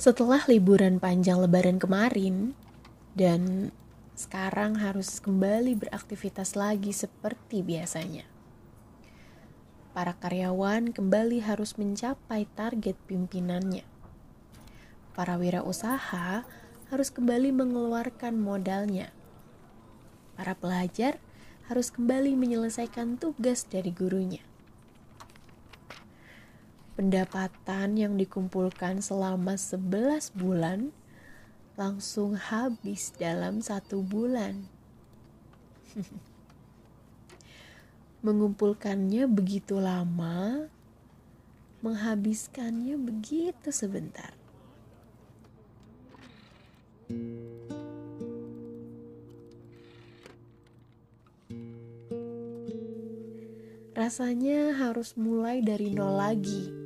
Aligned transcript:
Setelah 0.00 0.40
liburan 0.48 0.96
panjang 0.96 1.44
lebaran 1.44 1.76
kemarin 1.76 2.56
dan 3.12 3.68
sekarang 4.16 4.80
harus 4.80 5.20
kembali 5.20 5.76
beraktivitas 5.76 6.56
lagi 6.56 6.88
seperti 6.88 7.60
biasanya. 7.60 8.24
Para 9.92 10.16
karyawan 10.16 10.96
kembali 10.96 11.44
harus 11.44 11.76
mencapai 11.76 12.48
target 12.56 12.96
pimpinannya. 13.04 13.84
Para 15.12 15.36
wirausaha 15.36 16.48
harus 16.88 17.08
kembali 17.12 17.52
mengeluarkan 17.52 18.40
modalnya. 18.40 19.12
Para 20.32 20.56
pelajar 20.56 21.20
harus 21.68 21.92
kembali 21.92 22.40
menyelesaikan 22.40 23.20
tugas 23.20 23.68
dari 23.68 23.92
gurunya 23.92 24.40
pendapatan 27.00 27.96
yang 27.96 28.20
dikumpulkan 28.20 29.00
selama 29.00 29.56
11 29.56 30.36
bulan 30.36 30.92
langsung 31.80 32.36
habis 32.36 33.16
dalam 33.16 33.64
satu 33.64 34.04
bulan. 34.04 34.68
Mengumpulkannya 38.28 39.24
begitu 39.32 39.80
lama, 39.80 40.68
menghabiskannya 41.80 43.00
begitu 43.00 43.72
sebentar. 43.72 44.36
Rasanya 53.96 54.76
harus 54.76 55.16
mulai 55.16 55.64
dari 55.64 55.96
nol 55.96 56.20
lagi 56.20 56.79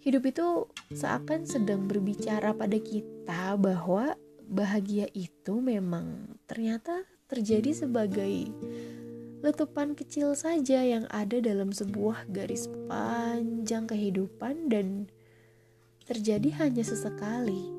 Hidup 0.00 0.32
itu 0.32 0.64
seakan 0.96 1.44
sedang 1.44 1.84
berbicara 1.84 2.56
pada 2.56 2.80
kita 2.80 3.52
bahwa 3.60 4.16
bahagia 4.48 5.06
itu 5.12 5.60
memang 5.60 6.40
ternyata 6.48 7.04
terjadi 7.28 7.70
sebagai 7.76 8.48
letupan 9.44 9.92
kecil 9.92 10.32
saja 10.32 10.80
yang 10.80 11.04
ada 11.12 11.36
dalam 11.44 11.68
sebuah 11.68 12.32
garis 12.32 12.64
panjang 12.88 13.84
kehidupan 13.84 14.72
dan 14.72 15.12
terjadi 16.08 16.64
hanya 16.64 16.80
sesekali. 16.80 17.70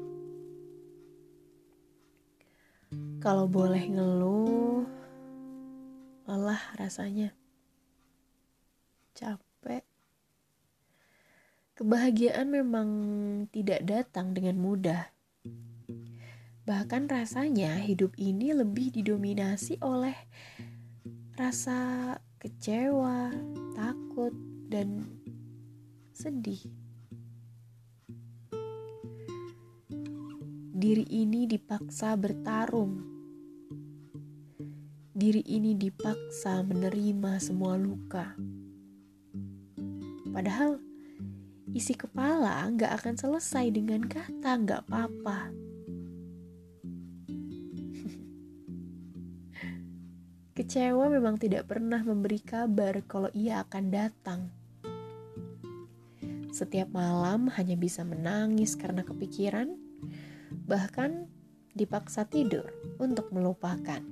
Kalau 3.21 3.45
boleh 3.49 3.85
ngeluh, 3.91 4.85
lelah 6.29 6.63
rasanya. 6.77 7.33
Capek. 9.13 9.90
Kebahagiaan 11.71 12.51
memang 12.51 12.89
tidak 13.55 13.87
datang 13.87 14.35
dengan 14.35 14.59
mudah. 14.59 15.07
Bahkan 16.67 17.09
rasanya 17.09 17.79
hidup 17.79 18.13
ini 18.19 18.53
lebih 18.53 18.93
didominasi 18.93 19.81
oleh 19.81 20.13
rasa 21.39 22.15
kecewa, 22.37 23.33
takut, 23.73 24.35
dan 24.69 25.07
sedih. 26.13 26.61
Diri 30.75 31.05
ini 31.07 31.49
dipaksa 31.49 32.13
bertarung. 32.19 32.99
Diri 35.13 35.45
ini 35.45 35.77
dipaksa 35.77 36.65
menerima 36.65 37.37
semua 37.37 37.77
luka. 37.77 38.33
Padahal 40.31 40.90
isi 41.71 41.95
kepala 41.95 42.67
nggak 42.67 42.99
akan 42.99 43.15
selesai 43.15 43.71
dengan 43.71 44.03
kata 44.03 44.59
nggak 44.59 44.81
apa-apa. 44.87 45.55
Kecewa 50.59 51.07
memang 51.07 51.39
tidak 51.39 51.71
pernah 51.71 52.03
memberi 52.03 52.43
kabar 52.43 52.99
kalau 53.07 53.31
ia 53.31 53.63
akan 53.63 53.85
datang. 53.87 54.51
Setiap 56.51 56.91
malam 56.91 57.47
hanya 57.55 57.79
bisa 57.79 58.03
menangis 58.03 58.75
karena 58.75 59.07
kepikiran, 59.07 59.71
bahkan 60.67 61.31
dipaksa 61.71 62.27
tidur 62.27 62.67
untuk 62.99 63.31
melupakan. 63.31 64.03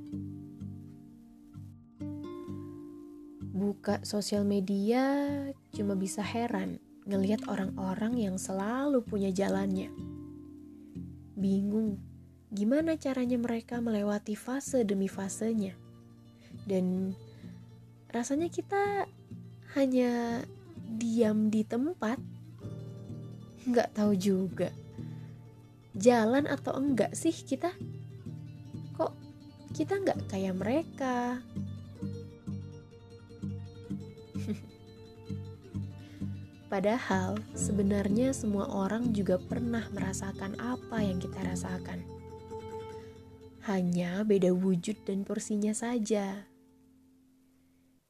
Buka 3.52 4.00
sosial 4.08 4.47
media 4.47 5.28
cuma 5.76 6.00
bisa 6.00 6.24
heran 6.24 6.80
ngelihat 7.09 7.50
orang-orang 7.50 8.22
yang 8.22 8.38
selalu 8.38 9.02
punya 9.02 9.34
jalannya. 9.34 9.90
Bingung 11.34 11.97
gimana 12.53 12.97
caranya 12.97 13.42
mereka 13.42 13.81
melewati 13.81 14.38
fase 14.38 14.86
demi 14.86 15.09
fasenya. 15.09 15.74
Dan 16.70 17.18
rasanya 18.14 18.50
kita 18.53 19.09
hanya 19.74 20.46
diam 20.97 21.50
di 21.50 21.66
tempat, 21.66 22.22
nggak 23.66 23.94
tahu 23.94 24.14
juga 24.18 24.70
jalan 25.97 26.46
atau 26.46 26.78
enggak 26.78 27.14
sih 27.18 27.34
kita. 27.34 27.74
Kok 28.96 29.14
kita 29.74 30.00
nggak 30.02 30.30
kayak 30.30 30.56
mereka? 30.58 31.41
Padahal 36.69 37.34
sebenarnya 37.57 38.30
semua 38.30 38.69
orang 38.69 39.09
juga 39.09 39.41
pernah 39.41 39.90
merasakan 39.90 40.53
apa 40.62 41.02
yang 41.02 41.18
kita 41.18 41.41
rasakan. 41.41 42.06
Hanya 43.66 44.22
beda 44.22 44.53
wujud 44.53 45.02
dan 45.02 45.25
porsinya 45.25 45.74
saja. 45.74 46.46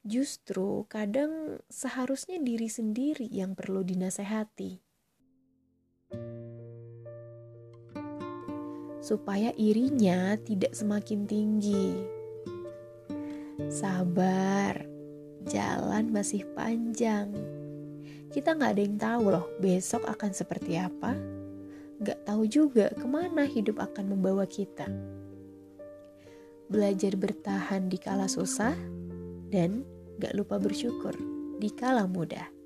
Justru 0.03 0.83
kadang 0.91 1.63
seharusnya 1.71 2.35
diri 2.43 2.67
sendiri 2.67 3.31
yang 3.31 3.55
perlu 3.55 3.79
dinasehati. 3.79 4.83
Supaya 8.99 9.55
irinya 9.55 10.35
tidak 10.35 10.75
semakin 10.75 11.23
tinggi. 11.23 11.95
Sabar, 13.71 14.83
jalan 15.47 16.11
masih 16.11 16.43
panjang 16.51 17.58
kita 18.29 18.53
nggak 18.53 18.71
ada 18.77 18.81
yang 18.81 18.97
tahu 18.97 19.23
loh 19.33 19.45
besok 19.57 20.05
akan 20.05 20.31
seperti 20.33 20.77
apa. 20.77 21.17
Nggak 21.99 22.19
tahu 22.29 22.43
juga 22.45 22.93
ke 22.93 23.05
mana 23.09 23.43
hidup 23.49 23.81
akan 23.81 24.15
membawa 24.15 24.45
kita. 24.45 24.85
Belajar 26.69 27.17
bertahan 27.17 27.89
di 27.89 27.97
kala 27.97 28.29
susah 28.29 28.77
dan 29.49 29.81
gak 30.21 30.37
lupa 30.37 30.61
bersyukur 30.61 31.17
di 31.57 31.73
kala 31.73 32.05
mudah. 32.05 32.58